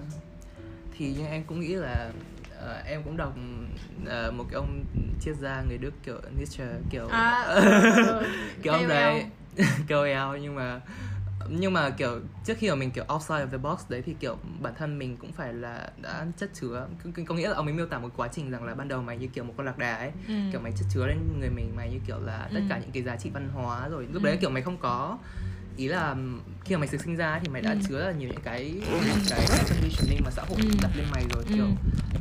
thì 0.98 1.13
như 1.13 1.25
em 1.25 1.44
cũng 1.44 1.60
nghĩ 1.60 1.75
là 1.75 2.12
ờ, 2.60 2.81
em 2.86 3.04
cũng 3.04 3.18
đọc 3.18 3.36
ờ, 4.06 4.31
một 4.31 4.45
cái 4.50 4.56
ông 4.56 4.83
triết 5.22 5.36
gia 5.36 5.62
người 5.62 5.77
Đức 5.77 5.94
kiểu 6.04 6.16
Nietzsche 6.39 6.66
kiểu 6.89 7.07
à 7.07 7.31
ờ, 7.48 8.24
kiểu 8.63 8.74
ông 8.74 8.88
đấy. 8.88 9.25
KOL 9.89 10.39
nhưng 10.42 10.56
mà 10.56 10.81
nhưng 11.50 11.74
mà 11.74 11.90
kiểu 11.90 12.20
trước 12.46 12.54
khi 12.58 12.70
mà 12.70 12.76
mình 12.76 12.92
kiểu 12.92 13.04
outside 13.14 13.36
of 13.46 13.48
the 13.50 13.58
box 13.58 13.80
đấy 13.90 14.02
thì 14.06 14.16
kiểu 14.20 14.38
bản 14.62 14.74
thân 14.78 15.00
mình 15.00 15.18
cũng 15.18 15.32
phải 15.32 15.54
là 15.54 15.90
đã 16.02 16.26
chất 16.38 16.50
chứa 16.54 16.88
có, 17.28 17.36
nghĩa 17.36 17.50
là 17.50 17.56
ông 17.56 17.66
ấy 17.68 17.74
miêu 17.74 17.86
tả 17.86 18.00
một 18.00 18.10
quá 18.18 18.28
trình 18.32 18.52
rằng 18.52 18.64
là 18.64 18.74
ban 18.74 18.88
đầu 18.88 19.02
mày 19.02 19.18
như 19.18 19.28
kiểu 19.28 19.44
một 19.44 19.54
con 19.58 19.66
lạc 19.66 19.78
đà 19.78 19.96
ấy 19.96 20.12
ừ. 20.28 20.34
kiểu 20.52 20.62
mày 20.62 20.72
chất 20.72 20.86
chứa 20.94 21.06
lên 21.08 21.18
người 21.40 21.50
mình 21.50 21.76
mày 21.76 21.90
như 21.90 22.00
kiểu 22.08 22.20
là 22.20 22.50
tất 22.54 22.60
Ừ. 22.60 22.66
cả 22.70 22.78
những 22.80 22.92
cái 22.92 23.04
giá 23.04 23.16
trị 23.16 23.30
văn 23.34 23.50
hóa 23.50 23.88
rồi 23.90 24.08
lúc 24.12 24.24
Ừ. 24.24 24.28
đấy 24.28 24.38
kiểu 24.42 24.50
mày 24.50 24.64
không 24.64 24.78
có 24.78 25.18
ý 25.78 25.88
là 25.88 26.16
khi 26.66 26.76
mà 26.76 26.80
mày 26.80 26.90
được 26.92 27.02
sinh 27.02 27.16
ra 27.16 27.40
thì 27.44 27.50
mày 27.50 27.62
đã 27.62 27.72
Ừ. 27.72 27.78
chứa 27.90 28.00
là 28.06 28.12
nhiều 28.12 28.30
những 28.30 28.42
cái 28.44 28.64
những 28.90 29.20
cái 29.30 29.48
conditioning 29.70 30.22
mà 30.26 30.32
xã 30.32 30.42
hội 30.50 30.58
Ừ. 30.60 30.70
đặt 30.82 30.92
lên 30.98 31.06
mày 31.12 31.24
rồi 31.34 31.44
Ừ. 31.50 31.56
kiểu 31.56 31.68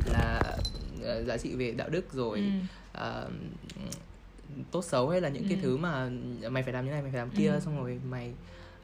là 0.05 0.41
ờ, 1.03 1.23
giá 1.23 1.37
trị 1.37 1.55
về 1.55 1.71
đạo 1.71 1.89
đức 1.89 2.13
rồi 2.13 2.37
Ừ. 2.39 2.45
ờ, 2.93 3.29
tốt 4.71 4.85
xấu 4.85 5.09
hay 5.09 5.21
là 5.21 5.29
những 5.29 5.43
cái 5.49 5.57
Ừ. 5.57 5.61
thứ 5.61 5.77
mà 5.77 6.09
mày 6.49 6.63
phải 6.63 6.73
làm 6.73 6.85
như 6.85 6.91
này 6.91 7.01
mày 7.01 7.11
phải 7.11 7.19
làm 7.19 7.29
kia 7.29 7.51
Ừ. 7.51 7.59
xong 7.59 7.77
rồi 7.83 7.99
mày 8.09 8.33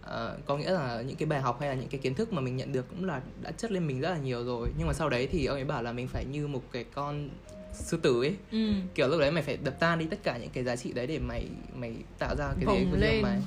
ờ, 0.01 0.38
có 0.45 0.57
nghĩa 0.57 0.71
là 0.71 1.01
những 1.01 1.15
cái 1.15 1.25
bài 1.25 1.42
học 1.42 1.57
hay 1.59 1.69
là 1.69 1.75
những 1.75 1.89
cái 1.89 2.00
kiến 2.00 2.15
thức 2.15 2.33
mà 2.33 2.42
mình 2.42 2.57
nhận 2.57 2.71
được 2.71 2.86
cũng 2.89 3.06
là 3.06 3.21
đã 3.42 3.51
chất 3.51 3.71
lên 3.71 3.88
mình 3.88 4.01
rất 4.01 4.09
là 4.09 4.18
nhiều 4.18 4.45
rồi. 4.45 4.69
Nhưng 4.77 4.88
mà 4.88 4.94
sau 4.94 5.09
đấy 5.09 5.27
thì 5.31 5.45
ông 5.45 5.57
ấy 5.57 5.65
bảo 5.65 5.83
là 5.83 5.92
mình 5.92 6.07
phải 6.07 6.25
như 6.25 6.48
một 6.48 6.62
cái 6.71 6.83
con 6.83 7.30
sư 7.74 8.00
tử 8.01 8.21
ấy. 8.21 8.36
Ừ. 8.51 8.74
kiểu 8.95 9.07
lúc 9.07 9.19
đấy 9.19 9.31
mày 9.31 9.44
phải 9.44 9.57
đập 9.57 9.74
tan 9.80 10.00
đi 10.00 10.06
tất 10.09 10.19
cả 10.24 10.38
những 10.38 10.50
cái 10.50 10.63
giá 10.63 10.75
trị 10.75 10.94
đấy 10.94 11.07
để 11.07 11.19
mày 11.19 11.45
mày 11.75 11.94
tạo 12.19 12.36
ra 12.36 12.53
cái 12.56 12.65
Vồng 12.65 12.75
đấy 12.75 12.88
của 12.92 12.98
riêng 12.98 13.21
mày. 13.21 13.39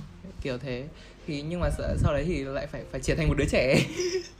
Kiểu 0.42 0.58
thế. 0.58 0.84
Thì 1.26 1.42
nhưng 1.42 1.60
mà 1.60 1.70
sau, 1.78 1.88
sau 1.98 2.12
đấy 2.12 2.24
thì 2.26 2.44
lại 2.44 2.66
phải 2.66 2.82
phải 2.92 3.00
trở 3.00 3.14
thành 3.14 3.28
một 3.28 3.34
đứa 3.38 3.44
trẻ. 3.50 3.78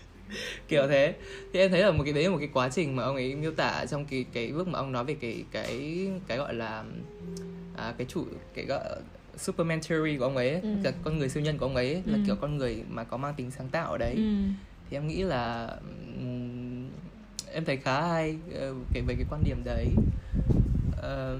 Kiểu 0.69 0.88
thế. 0.88 1.14
Thì 1.52 1.60
em 1.60 1.70
thấy 1.70 1.82
là 1.82 1.90
một 1.90 2.05
cái 2.05 2.12
đấy 2.12 2.25
là 2.25 2.31
một 2.31 2.38
cái 2.38 2.49
quá 2.52 2.69
trình 2.69 2.96
mà 2.96 3.02
ông 3.02 3.17
ấy 3.17 3.34
miêu 3.34 3.52
tả 3.52 3.87
trong 3.87 4.05
cái 4.05 4.25
cái 4.32 4.49
lúc 4.49 4.69
mà 4.69 4.78
ông 4.78 4.93
nói 4.93 5.05
về 5.05 5.17
cái 5.20 5.44
cái 5.52 6.08
cái 6.26 6.38
gọi 6.38 6.55
là 6.55 6.84
à, 7.76 7.94
cái 7.99 8.06
chủ 8.10 8.25
cái 8.55 8.64
gọi 8.64 8.81
Superman 9.38 9.81
theory 9.88 10.16
của 10.19 10.25
ông 10.25 10.36
ấy, 10.36 10.60
Ừ. 10.84 10.92
con 11.04 11.19
người 11.19 11.28
siêu 11.28 11.42
nhân 11.42 11.58
của 11.58 11.66
ông 11.66 11.76
ấy 11.76 12.02
là 12.06 12.19
Ừ. 12.19 12.22
kiểu 12.26 12.36
con 12.40 12.56
người 12.58 12.82
mà 12.88 13.04
có 13.04 13.16
mang 13.16 13.34
tính 13.34 13.50
sáng 13.50 13.69
tạo 13.69 13.90
ở 13.92 13.98
đấy 13.98 14.14
Ừ. 14.14 14.22
thì 14.90 14.96
em 14.96 15.08
nghĩ 15.08 15.22
là 15.22 15.66
ừm, 16.19 16.88
em 17.52 17.64
thấy 17.64 17.76
khá 17.76 18.00
hay 18.08 18.36
ờ, 18.54 18.75
cái 18.92 19.02
về 19.02 19.14
cái 19.14 19.25
quan 19.31 19.44
điểm 19.44 19.64
đấy 19.64 19.90
Ờ, 20.96 21.38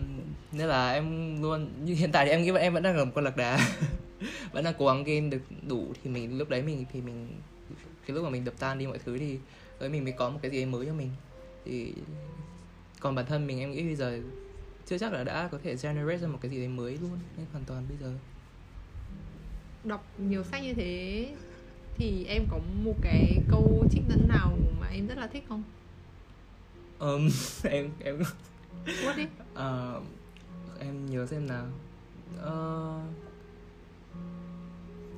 nên 0.53 0.67
là 0.69 0.93
em 0.93 1.37
luôn 1.43 1.69
như 1.85 1.95
hiện 1.95 2.13
tại 2.13 2.25
thì 2.25 2.31
em 2.31 2.43
nghĩ 2.43 2.51
em 2.61 2.75
vẫn 2.75 2.83
đang 2.83 2.97
là 2.97 3.05
một 3.05 3.11
con 3.15 3.25
lạc 3.25 3.37
đà 3.37 3.59
vẫn 4.53 4.65
đang 4.65 4.75
cố 4.79 4.87
gắng 4.87 5.05
gain 5.05 5.31
được 5.31 5.41
đủ 5.69 5.93
thì 6.05 6.11
mình 6.11 6.39
lúc 6.39 6.49
đấy 6.49 6.63
mình 6.63 6.85
thì 6.93 7.01
mình 7.01 7.29
cái 8.07 8.15
lúc 8.15 8.25
mà 8.25 8.31
mình 8.31 8.45
đập 8.45 8.55
tan 8.59 8.79
đi 8.79 8.87
mọi 8.87 8.99
thứ 9.05 9.19
thì 9.19 9.39
với 9.79 9.89
mình 9.89 10.05
mới 10.05 10.13
có 10.13 10.31
một 10.31 10.39
cái 10.43 10.51
gì 10.51 10.65
mới 10.65 10.87
cho 10.87 10.93
mình 10.95 11.11
thì 11.65 11.95
còn 13.01 13.15
bản 13.15 13.27
thân 13.27 13.47
mình 13.47 13.61
em 13.61 13.71
nghĩ 13.71 13.83
bây 13.83 13.95
giờ 13.97 14.19
chưa 14.87 14.99
chắc 14.99 15.13
là 15.13 15.25
đã 15.25 15.49
có 15.53 15.59
thể 15.65 15.77
generate 15.83 16.19
ra 16.19 16.29
một 16.29 16.39
cái 16.41 16.51
gì 16.51 16.59
đấy 16.59 16.69
mới 16.69 16.99
luôn 17.03 17.19
nên 17.37 17.47
hoàn 17.53 17.65
toàn 17.65 17.85
bây 17.89 17.97
giờ. 18.01 18.15
Đọc 19.85 20.05
nhiều 20.19 20.45
sách 20.45 20.63
như 20.63 20.75
thế 20.75 21.29
thì 21.99 22.25
em 22.25 22.47
có 22.47 22.59
một 22.59 22.95
cái 23.03 23.41
câu 23.49 23.87
trích 23.91 24.03
dẫn 24.09 24.29
nào 24.29 24.59
mà 24.81 24.87
em 24.87 25.07
rất 25.07 25.19
là 25.19 25.27
thích 25.27 25.45
không? 25.49 25.63
Ừm, 26.99 27.29
em 27.65 27.91
em 28.05 28.23
quất 29.05 29.17
đi? 29.17 29.27
Ờ, 29.55 30.01
em 30.81 31.11
nhớ 31.11 31.27
xem 31.27 31.47
nào. 31.47 31.67
Ờ, 32.39 33.01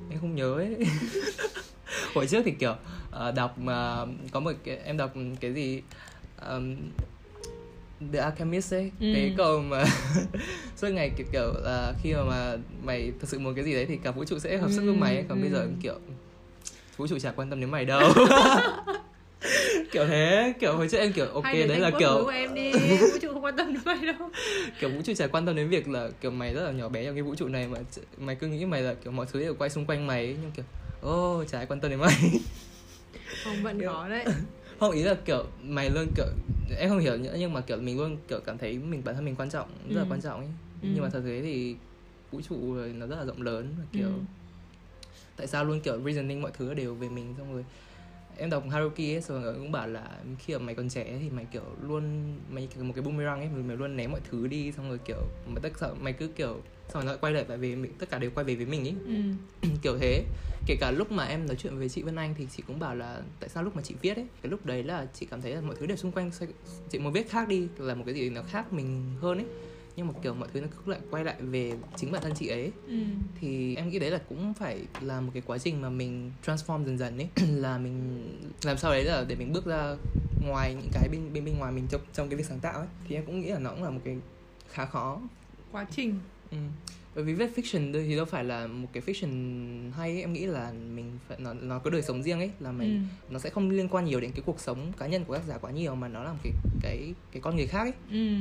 em 0.09 0.19
không 0.19 0.35
nhớ 0.35 0.53
ấy. 0.53 0.77
Hồi 2.15 2.27
trước 2.27 2.41
thì 2.45 2.51
kiểu 2.51 2.75
ờ, 3.11 3.31
đọc 3.31 3.59
mà 3.59 4.05
có 4.31 4.39
một 4.39 4.51
cái 4.63 4.77
em 4.77 4.97
đọc 4.97 5.13
cái 5.39 5.53
gì? 5.53 5.81
Um, 6.49 6.75
The 8.13 8.19
Alchemist 8.19 8.73
ấy 8.73 8.91
Ừ. 8.99 9.05
cái 9.13 9.33
câu 9.37 9.59
mà 9.61 9.83
suốt 10.75 10.87
ngày 10.89 11.11
kiểu, 11.17 11.27
kiểu 11.31 11.53
là 11.63 11.93
khi 12.03 12.13
mà, 12.13 12.23
mà 12.23 12.57
mày 12.83 13.11
thực 13.19 13.29
sự 13.29 13.39
muốn 13.39 13.55
cái 13.55 13.63
gì 13.65 13.73
đấy 13.73 13.85
thì 13.85 13.97
cả 14.03 14.11
vũ 14.11 14.23
trụ 14.23 14.39
sẽ 14.39 14.57
hợp 14.57 14.71
sức 14.71 14.81
Ừ, 14.81 14.85
giúp 14.85 14.93
mày 14.93 15.15
ấy. 15.15 15.25
còn 15.29 15.41
bây 15.41 15.49
giờ 15.49 15.61
ừ. 15.61 15.69
kiểu 15.81 15.93
vũ 16.97 17.07
trụ 17.07 17.19
chả 17.19 17.31
quan 17.31 17.49
tâm 17.49 17.59
đến 17.59 17.71
mày 17.71 17.85
đâu 17.85 18.13
kiểu 19.91 20.05
thế 20.07 20.53
kiểu 20.59 20.77
hồi 20.77 20.87
trước 20.89 20.97
em 20.97 21.13
kiểu 21.13 21.25
ok 21.25 21.43
Hay 21.43 21.67
đấy 21.67 21.79
là 21.79 21.91
kiểu 21.99 22.21
của 22.23 22.29
em 22.29 22.53
đi 22.55 22.71
vũ 22.99 23.17
trụ 23.21 23.33
không 23.33 23.43
quan 23.43 23.57
tâm 23.57 23.73
đến 23.73 23.81
mày 23.85 23.97
đâu 24.05 24.29
kiểu 24.79 24.89
vũ 24.89 25.01
trụ 25.05 25.13
chả 25.13 25.27
quan 25.27 25.45
tâm 25.45 25.55
đến 25.55 25.69
việc 25.69 25.89
là 25.89 26.09
kiểu 26.21 26.31
mày 26.31 26.53
rất 26.53 26.63
là 26.63 26.71
nhỏ 26.71 26.89
bé 26.89 27.05
trong 27.05 27.13
cái 27.15 27.23
vũ 27.23 27.35
trụ 27.35 27.47
này 27.47 27.67
mà 27.67 27.79
mày 28.17 28.35
cứ 28.35 28.47
nghĩ 28.47 28.65
mày 28.65 28.81
là 28.81 28.93
kiểu 29.03 29.11
mọi 29.11 29.25
thứ 29.31 29.39
đều 29.39 29.53
quay 29.55 29.69
xung 29.69 29.85
quanh 29.85 30.07
mày 30.07 30.25
ấy, 30.25 30.35
nhưng 30.41 30.51
kiểu 30.51 30.65
ô 31.01 31.43
chả 31.51 31.57
ai 31.57 31.65
quan 31.65 31.79
tâm 31.79 31.91
đến 31.91 31.99
mày 31.99 32.15
không 33.43 33.63
vẫn 33.63 33.79
có 33.85 34.07
đấy 34.09 34.25
không 34.79 34.91
ý 34.91 35.03
là 35.03 35.15
kiểu 35.25 35.45
mày 35.63 35.89
luôn 35.89 36.07
kiểu 36.15 36.25
em 36.77 36.89
không 36.89 36.99
hiểu 36.99 37.17
nữa 37.17 37.35
nhưng 37.39 37.53
mà 37.53 37.61
kiểu 37.61 37.77
mình 37.77 37.97
luôn 37.97 38.17
kiểu 38.27 38.39
cảm 38.45 38.57
thấy 38.57 38.77
mình 38.77 39.01
bản 39.05 39.15
thân 39.15 39.25
mình 39.25 39.35
quan 39.35 39.49
trọng 39.49 39.67
rất 39.93 39.99
là 39.99 40.05
Ừ. 40.05 40.07
quan 40.09 40.21
trọng 40.21 40.39
ấy 40.39 40.47
Ừ. 40.81 40.87
nhưng 40.93 41.03
mà 41.03 41.09
thật 41.09 41.21
thế 41.25 41.41
thì 41.43 41.75
vũ 42.31 42.41
trụ 42.49 42.73
nó 42.75 43.07
rất 43.07 43.15
là 43.15 43.25
rộng 43.25 43.41
lớn 43.41 43.75
và 43.79 43.83
kiểu 43.93 44.07
Ừ. 44.07 44.19
tại 45.35 45.47
sao 45.47 45.65
luôn 45.65 45.79
kiểu 45.79 45.99
reasoning 46.05 46.41
mọi 46.41 46.51
thứ 46.57 46.73
đều 46.73 46.95
về 46.95 47.09
mình 47.09 47.33
xong 47.37 47.53
rồi 47.53 47.65
em 48.37 48.49
đọc 48.49 48.63
Haruki 48.69 48.99
ấy 48.99 49.21
xong 49.21 49.43
rồi 49.43 49.53
cũng 49.53 49.71
bảo 49.71 49.87
là 49.87 50.19
khi 50.39 50.53
mà 50.53 50.59
mày 50.59 50.75
còn 50.75 50.89
trẻ 50.89 51.17
thì 51.21 51.29
mày 51.29 51.45
kiểu 51.51 51.63
luôn 51.81 52.03
mày 52.49 52.67
kiểu 52.75 52.83
một 52.83 52.93
cái 52.95 53.01
boomerang 53.01 53.39
ấy 53.39 53.49
mày 53.67 53.77
luôn 53.77 53.95
ném 53.95 54.11
mọi 54.11 54.21
thứ 54.29 54.47
đi 54.47 54.71
xong 54.71 54.89
rồi 54.89 54.99
kiểu 55.05 55.21
mà 55.47 55.59
tất 55.63 55.69
cả 55.79 55.87
mày 56.01 56.13
cứ 56.13 56.27
kiểu 56.27 56.61
xong 56.89 57.03
rồi 57.03 57.05
lại 57.05 57.17
quay 57.21 57.33
lại 57.33 57.45
lại 57.49 57.57
về 57.57 57.75
mình 57.75 57.93
tất 57.99 58.09
cả 58.09 58.19
đều 58.19 58.31
quay 58.35 58.43
về 58.43 58.55
với 58.55 58.65
mình 58.65 58.87
ấy. 58.87 58.95
Ừ. 59.05 59.69
kiểu 59.81 59.97
thế. 59.97 60.23
Kể 60.65 60.75
cả 60.79 60.91
lúc 60.91 61.11
mà 61.11 61.25
em 61.25 61.47
nói 61.47 61.55
chuyện 61.59 61.77
với 61.77 61.89
chị 61.89 62.01
Vân 62.01 62.15
Anh 62.15 62.35
thì 62.37 62.47
chị 62.55 62.63
cũng 62.67 62.79
bảo 62.79 62.95
là 62.95 63.21
tại 63.39 63.49
sao 63.49 63.63
lúc 63.63 63.75
mà 63.75 63.81
chị 63.81 63.95
viết 64.01 64.17
ấy 64.17 64.27
cái 64.41 64.49
lúc 64.49 64.65
đấy 64.65 64.83
là 64.83 65.07
chị 65.13 65.27
cảm 65.31 65.41
thấy 65.41 65.55
là 65.55 65.61
mọi 65.61 65.75
thứ 65.79 65.85
đều 65.85 65.97
xung 65.97 66.11
quanh 66.11 66.31
chị 66.89 66.99
muốn 66.99 67.13
viết 67.13 67.29
khác 67.29 67.47
đi 67.47 67.67
là 67.77 67.95
một 67.95 68.03
cái 68.05 68.15
gì 68.15 68.29
nó 68.29 68.41
khác 68.41 68.73
mình 68.73 69.03
hơn 69.21 69.37
ấy 69.37 69.45
nhưng 69.97 70.07
mà 70.07 70.13
kiểu 70.21 70.33
mọi 70.33 70.47
thứ 70.53 70.61
nó 70.61 70.67
cứ 70.85 70.91
lại 70.91 70.99
quay 71.11 71.23
lại 71.23 71.35
về 71.39 71.73
chính 71.95 72.11
bản 72.11 72.21
thân 72.21 72.33
chị 72.35 72.47
ấy 72.47 72.71
Ừ. 72.87 72.95
thì 73.41 73.75
em 73.75 73.89
nghĩ 73.89 73.99
đấy 73.99 74.11
là 74.11 74.19
cũng 74.29 74.53
phải 74.53 74.79
là 75.01 75.21
một 75.21 75.31
cái 75.33 75.43
quá 75.45 75.57
trình 75.57 75.81
mà 75.81 75.89
mình 75.89 76.31
transform 76.45 76.85
dần 76.85 76.97
dần 76.97 77.17
ấy 77.17 77.27
là 77.55 77.77
mình 77.77 78.23
làm 78.63 78.77
sao 78.77 78.91
đấy 78.91 79.03
là 79.03 79.25
để 79.27 79.35
mình 79.35 79.53
bước 79.53 79.65
ra 79.65 79.95
ngoài 80.47 80.73
những 80.73 80.89
cái 80.93 81.09
bên 81.11 81.33
bên 81.33 81.45
bên 81.45 81.57
ngoài 81.57 81.71
mình 81.71 81.87
trong 81.89 82.01
trong 82.13 82.29
cái 82.29 82.37
việc 82.37 82.45
sáng 82.45 82.59
tạo 82.59 82.79
ấy 82.79 82.87
thì 83.07 83.15
em 83.15 83.25
cũng 83.25 83.39
nghĩ 83.41 83.47
là 83.47 83.59
nó 83.59 83.69
cũng 83.69 83.83
là 83.83 83.89
một 83.89 84.01
cái 84.05 84.17
khá 84.69 84.85
khó 84.85 85.21
quá 85.71 85.85
trình 85.95 86.19
Ừ. 86.51 86.57
Bởi 87.15 87.23
vì 87.23 87.33
viết 87.33 87.49
fiction 87.55 87.93
thì 87.93 88.15
đâu 88.15 88.25
phải 88.25 88.43
là 88.43 88.67
một 88.67 88.87
cái 88.93 89.03
fiction 89.05 89.91
hay 89.91 90.09
ấy. 90.11 90.21
em 90.21 90.33
nghĩ 90.33 90.45
là 90.45 90.71
mình 90.95 91.19
phải 91.27 91.37
nó 91.39 91.53
nó 91.53 91.79
có 91.79 91.89
đời 91.89 92.01
sống 92.01 92.23
riêng 92.23 92.39
ấy 92.39 92.51
là 92.59 92.71
mình 92.71 93.05
ừ. 93.29 93.33
nó 93.33 93.39
sẽ 93.39 93.49
không 93.49 93.69
liên 93.69 93.87
quan 93.89 94.05
nhiều 94.05 94.19
đến 94.19 94.31
cái 94.31 94.41
cuộc 94.45 94.59
sống 94.59 94.91
cá 94.99 95.07
nhân 95.07 95.23
của 95.25 95.35
tác 95.37 95.43
giả 95.47 95.57
quá 95.57 95.71
nhiều 95.71 95.95
mà 95.95 96.07
nó 96.07 96.23
là 96.23 96.31
một 96.33 96.39
cái 96.43 96.53
cái 96.81 97.13
cái 97.31 97.41
con 97.41 97.55
người 97.55 97.67
khác 97.67 97.79
ấy 97.81 97.93
Ừ. 98.11 98.35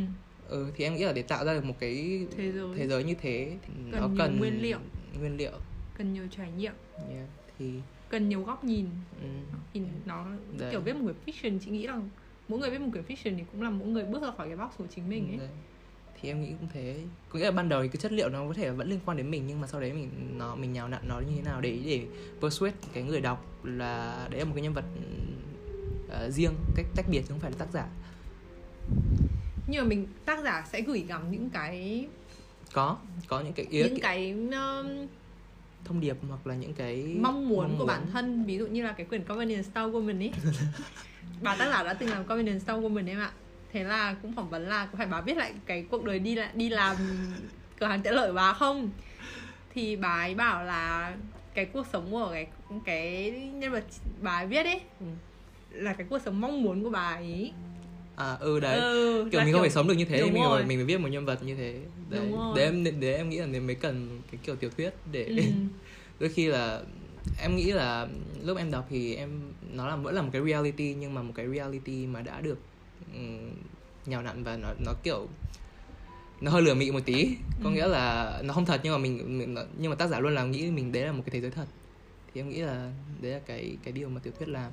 ừ, 0.49 0.67
thì 0.77 0.85
em 0.85 0.95
nghĩ 0.95 1.05
là 1.05 1.13
để 1.13 1.23
tạo 1.23 1.45
ra 1.45 1.55
được 1.55 1.65
một 1.65 1.75
cái 1.79 2.27
thế 2.37 2.53
giới 2.53 2.69
thế 2.77 2.87
giới 2.87 3.05
như 3.05 3.15
thế 3.21 3.57
thì 3.67 3.73
Cần 3.93 4.01
nó 4.01 4.09
cần 4.19 4.39
nguyên 4.39 4.63
liệu. 4.63 4.79
nguyên 5.21 5.37
liệu 5.37 5.53
cần 5.99 6.13
nhiều 6.13 6.25
trải 6.37 6.53
nghiệm 6.57 6.73
yeah. 7.11 7.29
thì 7.59 7.71
cần 8.09 8.29
nhiều 8.29 8.43
góc 8.43 8.65
nhìn 8.65 8.87
ừ, 9.23 9.29
thì 9.75 9.81
nó 10.07 10.27
Đấy. 10.59 10.71
kiểu 10.71 10.81
viết 10.81 10.97
một 10.97 11.05
quyển 11.05 11.17
fiction 11.27 11.59
chị 11.59 11.71
nghĩ 11.71 11.87
là 11.87 12.01
mỗi 12.49 12.61
người 12.61 12.71
viết 12.71 12.81
một 12.81 12.89
quyển 12.93 13.05
fiction 13.05 13.37
thì 13.37 13.45
cũng 13.53 13.63
là 13.63 13.71
mỗi 13.71 13.89
người 13.89 14.05
bước 14.05 14.23
ra 14.23 14.31
khỏi 14.37 14.49
cái 14.49 14.57
box 14.57 14.71
của 14.79 14.87
chính 14.95 15.09
mình 15.09 15.29
ấy 15.29 15.37
đấy. 15.37 15.49
thì 16.21 16.29
em 16.29 16.43
nghĩ 16.43 16.51
cũng 16.61 16.69
thế 16.73 16.97
có 17.29 17.39
nghĩa 17.39 17.45
là 17.45 17.51
ban 17.51 17.69
đầu 17.69 17.83
thì 17.83 17.89
cái 17.89 17.97
chất 17.97 18.13
liệu 18.13 18.29
nó 18.29 18.49
có 18.49 18.55
thể 18.55 18.71
vẫn 18.71 18.91
liên 18.91 19.01
quan 19.05 19.17
đến 19.17 19.31
mình 19.31 19.45
nhưng 19.47 19.61
mà 19.61 19.67
sau 19.67 19.81
đấy 19.81 19.93
mình 19.93 20.11
nó 20.39 20.55
mình 20.55 20.73
nhào 20.73 20.89
nặn 20.89 21.03
nó 21.09 21.21
như 21.21 21.37
thế 21.37 21.43
nào 21.43 21.61
để 21.61 21.79
để 21.87 22.07
persuade 22.41 22.77
cái 22.93 23.03
người 23.03 23.21
đọc 23.21 23.47
là 23.65 24.27
đấy 24.31 24.39
là 24.41 24.45
một 24.45 24.53
cái 24.55 24.63
nhân 24.63 24.75
vật 24.75 24.85
uh, 26.07 26.33
riêng 26.33 26.53
cách 26.75 26.87
tách 26.97 27.07
biệt 27.11 27.21
chứ 27.21 27.29
không 27.29 27.41
phải 27.41 27.51
là 27.51 27.57
tác 27.59 27.69
giả 27.73 27.89
nhưng 29.67 29.85
mà 29.85 29.89
mình 29.89 30.07
tác 30.25 30.45
giả 30.45 30.65
sẽ 30.73 30.81
gửi 30.81 31.01
gắm 31.09 31.31
những 31.31 31.51
cái 31.51 32.07
có 32.73 32.97
có 33.29 33.41
những 33.41 33.53
cái 33.53 33.67
ý 33.71 33.83
những 33.83 34.01
cái 34.01 34.31
um, 34.33 35.07
thông 35.85 36.01
điệp 36.01 36.17
hoặc 36.29 36.47
là 36.47 36.55
những 36.55 36.75
cái 36.75 37.17
mong 37.21 37.49
muốn 37.49 37.75
của 37.79 37.87
bản 37.87 38.07
thân. 38.13 38.45
Ví 38.45 38.59
dụ 38.59 38.67
như 38.67 38.83
là 38.85 38.93
cái 38.93 39.07
quyển 39.07 39.25
Covenant 39.25 39.65
Star 39.67 39.91
Woman 39.91 40.19
ấy. 40.19 40.33
Bà 41.43 41.57
tác 41.57 41.69
giả 41.71 41.83
đã 41.83 41.95
từng 41.95 42.11
làm 42.11 42.25
Covenant 42.25 42.63
Star 42.63 42.79
Woman 42.79 43.09
em 43.09 43.19
ạ. 43.21 43.31
Thế 43.73 43.85
là 43.85 44.15
cũng 44.23 44.33
phỏng 44.33 44.51
vấn 44.51 44.69
là 44.69 44.87
có 44.87 44.99
phải 44.99 45.07
bà 45.07 45.21
viết 45.21 45.37
lại 45.37 45.53
cái 45.67 45.87
cuộc 45.91 46.05
đời 46.05 46.19
đi 46.19 46.35
lại 46.35 46.51
đi 46.55 46.69
làm 46.69 46.97
cửa 47.79 47.87
hàng 47.87 48.03
tiện 48.03 48.15
lợi 48.15 48.33
bà 48.33 48.53
không? 48.53 48.91
Thì 49.75 49.97
bà 49.97 50.09
ấy 50.21 50.35
bảo 50.35 50.65
là 50.65 51.17
cái 51.55 51.65
cuộc 51.65 51.87
sống 51.93 52.11
của 52.11 52.29
cái 52.33 52.47
cái 52.85 53.31
nhân 53.55 53.73
vật 53.73 53.85
bà 54.21 54.37
ấy 54.37 54.47
viết 54.47 54.65
ấy 54.65 54.81
Ừ. 55.01 55.07
là 55.71 55.93
cái 55.93 56.07
cuộc 56.11 56.19
sống 56.25 56.41
mong 56.41 56.63
muốn 56.63 56.83
của 56.85 56.91
bà 56.91 57.15
ấy 57.15 57.53
à 58.17 58.37
ừ 58.41 58.61
đấy. 58.61 58.81
Ừ, 58.81 59.29
kiểu 59.33 59.39
là 59.41 59.45
mình 59.45 59.53
không 59.55 59.63
phải 59.63 59.71
sống 59.71 59.89
được 59.89 59.95
như 59.95 60.05
thế 60.05 60.21
đúng 60.21 60.33
mình 60.35 60.43
rồi. 60.43 60.59
phải, 60.59 60.67
mình 60.69 60.79
phải 60.79 60.85
viết 60.85 61.01
một 61.01 61.09
nhân 61.09 61.25
vật 61.25 61.43
như 61.45 61.55
thế. 61.55 61.81
Đấy. 62.11 62.33
để 62.55 62.63
em 62.65 63.01
để 63.01 63.17
em 63.17 63.29
nghĩ 63.29 63.39
là 63.39 63.47
nếu 63.47 63.63
mới 63.63 63.75
cần 63.75 64.21
cái 64.31 64.41
kiểu 64.45 64.57
tiểu 64.57 64.71
thuyết 64.77 64.91
để 65.13 65.25
ừ. 65.25 65.43
đôi 66.21 66.29
khi 66.29 66.47
là 66.47 66.83
em 67.39 67.57
nghĩ 67.57 67.73
là 67.73 68.07
lúc 68.45 68.59
em 68.59 68.71
đọc 68.71 68.87
thì 68.91 69.15
em 69.15 69.53
nó 69.73 69.89
là 69.89 69.97
vẫn 69.97 70.15
là 70.15 70.23
một 70.23 70.31
cái 70.33 70.43
reality 70.47 70.95
nhưng 71.01 71.15
mà 71.15 71.23
một 71.23 71.33
cái 71.35 71.47
reality 71.55 72.07
mà 72.07 72.21
đã 72.23 72.41
được 72.41 72.59
um, 73.15 73.51
nhào 74.07 74.23
nặn 74.23 74.45
và 74.45 74.57
nó 74.57 74.69
nó 74.79 74.95
kiểu 75.03 75.29
nó 76.41 76.51
hơi 76.51 76.63
lừa 76.63 76.75
mị 76.75 76.91
một 76.91 77.01
tí. 77.05 77.37
Có 77.65 77.71
Ừ. 77.71 77.75
nghĩa 77.75 77.87
là 77.87 78.39
nó 78.45 78.55
không 78.55 78.67
thật 78.67 78.81
nhưng 78.85 78.93
mà 78.93 78.99
mình, 78.99 79.39
mình 79.39 79.55
nhưng 79.79 79.91
mà 79.91 79.97
tác 79.97 80.07
giả 80.07 80.21
luôn 80.21 80.35
làm 80.35 80.51
nghĩ 80.51 80.71
mình 80.71 80.93
đấy 80.93 81.03
là 81.05 81.13
một 81.13 81.23
cái 81.27 81.31
thế 81.31 81.41
giới 81.41 81.51
thật. 81.51 81.67
Thì 82.35 82.41
em 82.41 82.49
nghĩ 82.49 82.61
là 82.61 82.93
đấy 83.21 83.33
là 83.33 83.39
cái 83.47 83.77
cái 83.83 83.93
điều 83.93 84.09
mà 84.09 84.21
tiểu 84.25 84.33
thuyết 84.39 84.49
làm 84.49 84.73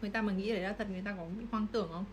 người 0.00 0.10
ta 0.10 0.22
mà 0.22 0.32
nghĩ 0.32 0.52
đấy 0.52 0.60
là 0.60 0.74
thật 0.78 0.90
người 0.90 1.02
ta 1.04 1.12
có 1.18 1.24
bị 1.38 1.44
hoang 1.50 1.66
tưởng 1.72 1.88
không? 1.92 2.04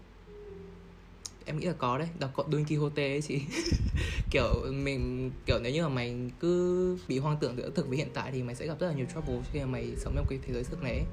Em 1.46 1.60
nghĩ 1.60 1.66
là 1.66 1.74
có 1.78 1.98
đấy. 1.98 2.08
Đọc 2.20 2.32
cậu 2.36 2.46
Don 2.52 2.66
Quixote 2.66 3.08
ấy 3.14 3.22
chị. 3.22 3.42
Kiểu 4.32 4.66
mình 4.74 5.32
kiểu 5.46 5.60
nếu 5.64 5.74
như 5.74 5.84
mà 5.84 5.90
mày 5.90 6.16
cứ 6.40 6.98
bị 7.08 7.18
hoang 7.20 7.38
tưởng 7.42 7.58
giữa 7.58 7.70
thực 7.70 7.88
với 7.88 7.98
hiện 7.98 8.08
tại 8.14 8.32
thì 8.32 8.44
mày 8.44 8.56
sẽ 8.56 8.68
gặp 8.68 8.80
rất 8.80 8.88
là 8.88 8.94
nhiều 8.94 9.06
trouble 9.14 9.40
khi 9.54 9.60
mà 9.60 9.66
mày 9.66 9.88
sống 9.98 10.14
trong 10.16 10.26
cái 10.30 10.40
thế 10.48 10.54
giới 10.54 10.64
sức 10.64 10.84
này 10.84 10.92
ấy. 10.92 11.06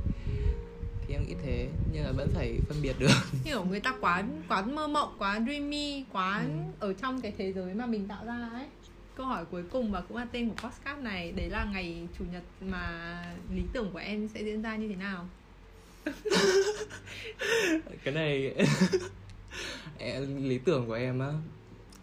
thì 1.08 1.14
em 1.14 1.22
nghĩ 1.28 1.34
thế 1.42 1.68
nhưng 1.92 2.04
mà 2.04 2.12
vẫn 2.12 2.28
phải 2.34 2.58
phân 2.68 2.82
biệt 2.82 2.96
được. 2.98 3.08
Kiểu 3.44 3.64
người 3.64 3.80
ta 3.80 3.94
quá 4.00 4.22
quá 4.48 4.62
mơ 4.62 4.88
mộng 4.88 5.14
quá 5.18 5.40
dreamy 5.46 6.04
quá 6.12 6.38
Ừ. 6.44 6.48
ở 6.86 6.92
trong 6.92 7.20
cái 7.20 7.32
thế 7.38 7.52
giới 7.52 7.74
mà 7.74 7.86
mình 7.86 8.08
tạo 8.08 8.24
ra 8.24 8.48
ấy. 8.52 8.66
Câu 9.14 9.26
hỏi 9.26 9.44
cuối 9.50 9.62
cùng 9.72 9.92
và 9.92 10.00
cũng 10.00 10.16
là 10.16 10.26
tên 10.32 10.48
của 10.50 10.68
podcast 10.68 10.98
này 10.98 11.32
đấy 11.32 11.50
là 11.50 11.64
ngày 11.72 12.08
chủ 12.18 12.24
nhật 12.32 12.42
mà 12.60 13.24
lý 13.54 13.62
tưởng 13.72 13.90
của 13.92 13.98
em 13.98 14.28
sẽ 14.28 14.42
diễn 14.44 14.62
ra 14.62 14.76
như 14.76 14.88
thế 14.88 14.96
nào 14.96 15.28
cái 18.04 18.14
này 18.14 18.54
em, 19.98 20.48
lý 20.48 20.58
tưởng 20.58 20.86
của 20.86 20.92
em 20.92 21.18
á 21.18 21.32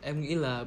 em 0.01 0.21
nghĩ 0.21 0.35
là 0.35 0.65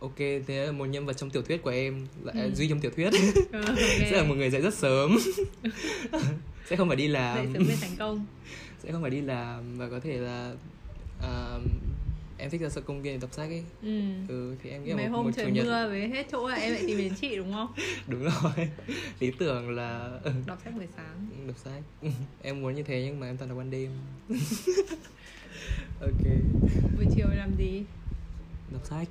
ok 0.00 0.16
thế 0.18 0.66
là 0.66 0.72
một 0.72 0.84
nhân 0.84 1.06
vật 1.06 1.12
trong 1.12 1.30
tiểu 1.30 1.42
thuyết 1.42 1.62
của 1.62 1.70
em 1.70 2.06
là 2.24 2.32
Ừ. 2.32 2.50
duy 2.54 2.68
trong 2.68 2.80
tiểu 2.80 2.90
thuyết. 2.96 3.10
Ừ, 3.52 3.62
sẽ 4.00 4.10
là 4.16 4.22
một 4.24 4.34
người 4.34 4.50
dậy 4.50 4.60
rất 4.62 4.74
sớm. 4.74 5.16
Sẽ 6.66 6.76
không 6.76 6.88
phải 6.88 6.96
đi 6.96 7.04
dậy 7.08 7.12
làm 7.12 7.52
sớm 7.54 7.64
để 7.68 7.76
thành 7.80 7.96
công. 7.98 8.26
Sẽ 8.82 8.92
không 8.92 9.02
phải 9.02 9.10
đi 9.10 9.20
làm 9.20 9.78
và 9.78 9.88
có 9.88 10.00
thể 10.00 10.16
là 10.16 10.52
em 12.44 12.50
thích 12.50 12.60
ra 12.60 12.68
sợ 12.68 12.80
công 12.80 13.02
viên 13.02 13.12
để 13.14 13.18
đọc 13.18 13.32
sách 13.32 13.48
ấy 13.48 13.64
ừ. 13.82 14.00
ừ 14.28 14.56
thì 14.62 14.70
em 14.70 14.84
nghĩ 14.84 14.94
mấy 14.94 15.08
một, 15.08 15.16
hôm 15.16 15.24
một 15.24 15.30
trời 15.36 15.46
chủ 15.46 15.52
nhật. 15.52 15.64
mưa 15.64 15.88
với 15.88 16.08
hết 16.08 16.26
chỗ 16.32 16.48
là 16.48 16.56
em 16.56 16.72
lại 16.72 16.84
tìm 16.86 16.98
đến 16.98 17.12
chị 17.20 17.36
đúng 17.36 17.52
không? 17.52 17.72
Đúng 18.06 18.22
rồi. 18.22 18.68
Lý 19.20 19.30
tưởng 19.38 19.70
là 19.70 20.18
ừ, 20.24 20.32
đọc 20.46 20.58
sách 20.64 20.74
buổi 20.74 20.86
sáng. 20.96 21.28
Đọc 21.46 21.56
sách. 21.64 21.82
Em 22.42 22.62
muốn 22.62 22.74
như 22.74 22.82
thế 22.82 23.02
nhưng 23.04 23.20
mà 23.20 23.26
em 23.26 23.36
toàn 23.36 23.48
đọc 23.48 23.58
ban 23.58 23.70
đêm. 23.70 23.90
Ok. 26.00 26.24
Buổi 26.96 27.06
chiều 27.16 27.26
làm 27.36 27.54
gì? 27.58 27.82
Đọc 28.72 28.82
sách. 28.84 29.08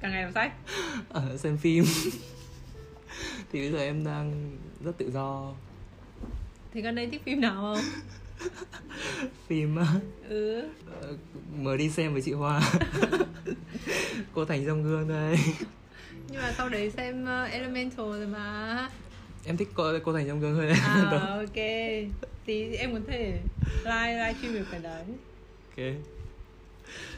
Cả 0.00 0.10
ngày 0.10 0.22
đọc 0.22 0.32
sách? 0.34 0.52
Ở 1.08 1.36
xem 1.36 1.56
phim. 1.56 1.84
Thì 3.52 3.60
bây 3.60 3.70
giờ 3.70 3.78
em 3.78 4.04
đang 4.04 4.56
rất 4.84 4.98
tự 4.98 5.10
do. 5.10 5.54
Thế 6.74 6.80
gần 6.80 6.94
đây 6.94 7.06
thích 7.06 7.22
phim 7.24 7.40
nào 7.40 7.54
không 7.54 7.84
phim 9.48 9.76
ừ. 10.28 10.68
Ờ, 11.00 11.16
mới 11.58 11.78
đi 11.78 11.90
xem 11.90 12.12
với 12.12 12.22
chị 12.22 12.32
Hoa. 12.32 12.60
Cô 14.34 14.44
Thành 14.44 14.66
trong 14.66 14.82
gương 14.82 15.08
đây. 15.08 15.36
Nhưng 16.28 16.42
mà 16.42 16.52
sau 16.56 16.68
đấy 16.68 16.90
xem 16.96 17.24
uh, 17.24 17.52
Elemental 17.52 18.06
rồi 18.06 18.26
mà. 18.26 18.88
Em 19.44 19.56
thích 19.56 19.68
cô, 19.74 19.98
cô 20.04 20.12
Thành 20.12 20.28
trong 20.28 20.40
gương 20.40 20.54
hơn. 20.54 20.68
À 20.68 21.10
ok. 21.38 21.56
Thì 22.46 22.74
em 22.76 22.94
có 22.94 23.00
thể 23.06 23.38
live 23.84 24.12
live 24.12 24.34
stream 24.38 24.54
được 24.54 24.64
cái 24.70 24.80
đấy. 24.82 25.04
Ok. 25.70 25.94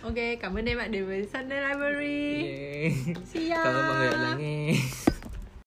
Ok 0.02 0.40
cảm 0.40 0.54
ơn 0.54 0.66
em 0.66 0.78
đã 0.78 0.86
đến 0.86 1.06
với 1.06 1.28
Sunday 1.32 1.68
Library. 1.68 2.46
Yeah. 2.46 2.92
see 3.34 3.48
ya. 3.48 3.64
Cảm 3.64 3.74
ơn 3.74 3.88
mọi 3.88 3.96
người 3.96 4.10
đã 4.10 4.16
lắng 4.22 4.38
nghe 4.38 4.74